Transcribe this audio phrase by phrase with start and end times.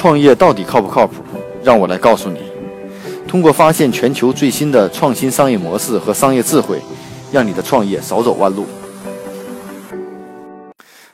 [0.00, 1.16] 创业到底靠不靠谱？
[1.62, 2.40] 让我来告诉你。
[3.28, 6.80] 通过发现全球最新的创新商业模式和商业智慧，
[7.30, 8.64] 让你的创业少走弯路。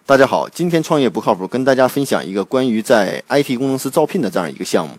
[0.07, 4.95] 大家好，今天创业不靠谱，跟大家分享一个关于在 IT 工程师招聘的这样一个项目。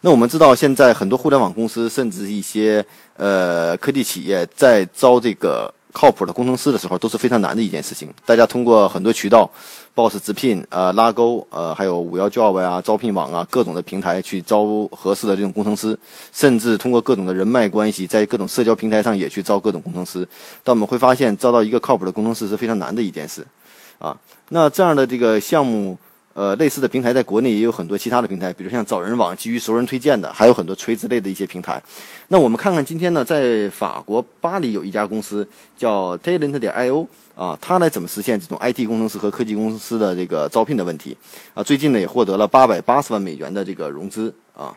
[0.00, 2.84] 那我们知道，现在很多互联网公司，甚至一些
[3.16, 5.72] 呃科技企业，在招这个。
[5.92, 8.08] 靠谱的工程师的时候都是非常难的一件事情。
[8.24, 9.50] 大家通过很多渠道
[9.94, 15.98] ，Boss 直聘、呃拉钩、呃还有五幺 Job 呀、招聘网啊各种的平台去招合适的这种工程师，
[16.32, 20.26] 甚至通过各种的人脉关系，在各种社交平台上也去招各种工程师。
[20.62, 23.46] 但我们会发现，招到一个靠谱的工程师是非常难的一件事，
[23.98, 24.16] 啊，
[24.50, 25.98] 那这样的这个项目。
[26.32, 31.82] 呃，类似的平台在国内也有很多其他的平台，比如像找人网，基于熟人推荐的，还有很多垂直类的一些平台。
[32.28, 41.16] 那我们看看今天呢，在法国巴黎有一家公司叫 Talent 点 io 啊，它来怎么实现这种 IT 工程师和科技公司的这个招聘的问题
[41.52, 41.62] 啊？
[41.62, 44.72] 最近呢也获得了八百八十万美元的这个融资啊。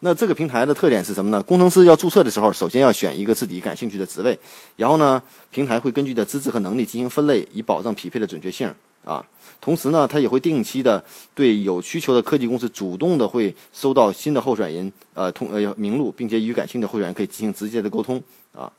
[0.00, 1.42] 那这个平台的特点是什么呢？
[1.42, 4.38] 工程师要注册的时候，首先要选一个自己感兴趣的职位，
[4.76, 8.70] 然后呢，平台会根据的资质和能力进行分类，以保证匹配的准确性
[9.06, 9.24] 啊。
[9.58, 11.02] 同时呢，他也会定期的
[11.34, 18.70] 对有需求的科技公司主动的会收到新的候选人，呃，通呃名录，并且与感兴趣的候选人可以进行直接的沟通啊。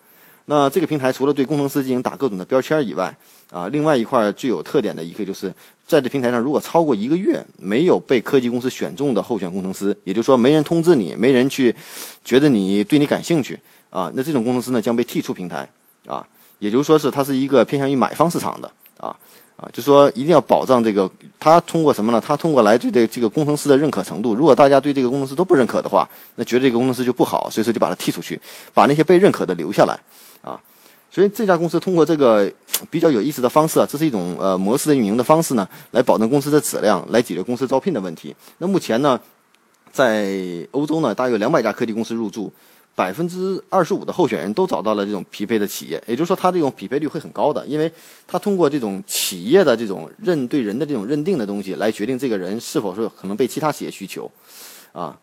[0.50, 3.14] 那这个平台除了对工程师进行打各种的标签以外，
[3.52, 5.53] 啊，另外一块最有特点的一个就是，
[5.86, 11.75] 在这平台上，如果超过一个月没有被科技公司选中的候选工程师，也就是说没人通知你，没人去
[12.23, 15.67] 觉得你对你感兴趣啊，那这种工程师呢将被剔出平台
[16.06, 16.25] 啊。
[16.59, 19.14] 也就是说是它是一个偏向于买方市场的啊。
[19.58, 22.22] 啊，就说一定要保障这个，他通过什么呢？
[22.22, 24.36] 他通过来对这这个工程师的认可程度。
[24.36, 28.39] 如果大家对这个工程师都不认可的话，那觉得这个工程师就不好，所以说就把他踢出去，
[28.72, 30.00] 把那些被认可的留下来。
[30.44, 30.61] 啊，
[31.09, 32.52] 所以这家公司通过这个
[32.91, 38.35] 比较有意思的方式啊，这是一种呃模式的运营的方式呢，来保证公司的质量，来解决公司招聘的问题。
[38.59, 39.19] 那目前呢，
[39.91, 40.38] 在
[40.69, 42.53] 欧洲呢，大约两百家科技公司入驻。
[42.98, 47.91] 百分之二十五的候选人都找到了这种匹配的企业，也就是说，它这种匹配率会很高的，因为
[48.25, 54.31] 它通过这种企业的这种认对人的这种认定的东西来决定这个人是否是可能被其他企业需求，
[54.94, 55.16] 啊，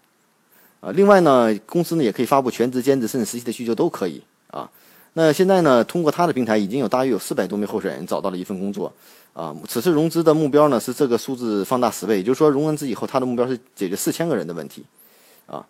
[0.81, 4.71] 啊，另外呢，公司呢也可以发布全职、兼职甚至实习的需求都可以啊。
[5.15, 8.93] 那现在呢，通过它的平台已经有大约有四百多名候选人找到了一份工作，
[9.33, 14.85] 啊，此次融资的目标呢是这个数字放大十倍，也就是说，融完资以后，它的目标是解决四千个人的问题，
[15.47, 15.67] 啊。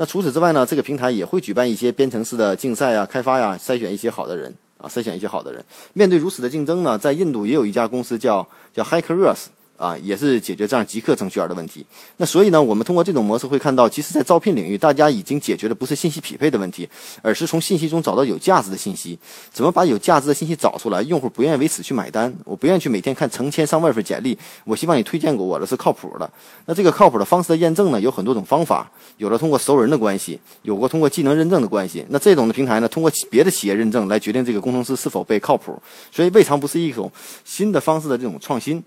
[0.00, 0.64] 那除此之外呢？
[0.64, 5.64] 这个平台也会举办一些编程式的竞赛啊、开发呀，筛选一些好的人啊，筛选一些好的人。
[5.92, 9.46] 面对如此的竞争呢，在印度也有一家公司叫叫 Hackers。
[9.78, 11.86] 啊，也是解决这样极客程序员的问题。
[12.18, 16.86] 那所以呢，我们通过这种模式会看到，其实，在招聘领域，大家已经解决的不是信息匹配的问题，
[17.22, 19.16] 而是从信息中找到有价值的信息。
[19.52, 21.00] 怎么把有价值的信息找出来？
[21.02, 24.36] 用户不愿意为此去买单，我不愿意去每天看成千上万份简历。
[24.64, 26.28] 我希望你推荐给我的是靠谱的。
[26.66, 32.04] 那这个靠谱的方式的验证呢，有很多种方法，有的通过熟人的关系，有过通过技能认证的关系。
[32.08, 35.80] 那这种的平台呢，通过别的企业认证来决定这个工程师是否被靠谱。
[36.10, 37.10] 所以，未尝不是一种
[37.44, 38.82] 新的方式的这种创新。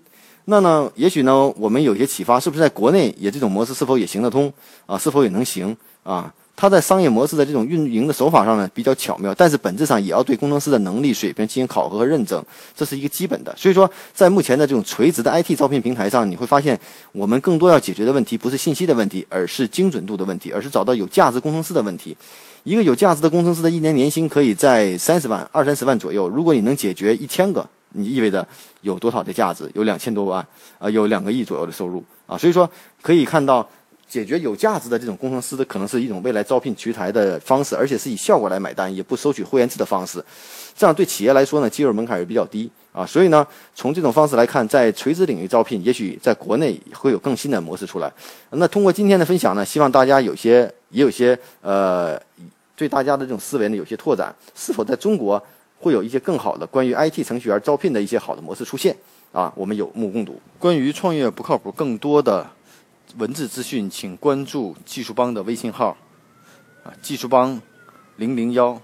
[0.46, 0.90] 那呢？
[0.96, 4.52] 也许呢，我们有些启发，是不是在国内也这种模式是否也行得通
[4.86, 4.98] 啊？
[4.98, 6.32] 是否也能行啊？
[6.54, 12.44] 它在商业模式的这种运营的手法上呢，比较巧妙，但是本质上也要对工程师的能力水平进行考核和认证，
[12.76, 13.54] 这是一个基本的。
[13.56, 16.78] 所以说，在目前的这种垂直的 IT 招聘平台上，你会发现，
[17.12, 22.16] 我们更多要解决的问题不是信息的问题，而是精准度的问题，而是找到有价值工程师的问题。
[22.64, 26.28] 一个有价值的工程师的一年年薪可以在三十万、二三十万左右。
[26.28, 27.64] 如果你能解决一千个。
[27.92, 28.46] 你意味着
[28.80, 29.70] 有多少的价值？
[29.74, 30.46] 有两千多万，
[30.78, 32.36] 啊，有两个亿左右的收入啊！
[32.36, 32.68] 所以说
[33.00, 33.68] 可以看到，
[34.08, 40.22] 解决有价值的这种工程师的可能是一种未来招聘渠台的方式，而且是以效果来买单，也不收取会员制的方式。
[40.76, 43.06] 这样对企业来说呢，进入门槛也比较低啊。
[43.06, 48.12] 所以呢，从这种方式来看，在垂直领域招聘，也许在国内会有更新的模式出来。
[48.50, 52.20] 那通过今天的分享呢，希望大家有些也有些呃，
[52.76, 54.34] 对大家的这种思维呢有些拓展。
[54.54, 55.42] 是否在中国？
[55.82, 58.96] 会有一些更好的关于 IT 程序员招聘的一些好的模式出现
[59.32, 60.40] 啊，我们有目共睹。
[60.60, 62.48] 关于创业不靠谱，更多的
[63.18, 65.96] 文字资讯，请关注技术帮的微信号
[66.84, 67.60] 啊，技术帮
[68.14, 68.80] 零零幺。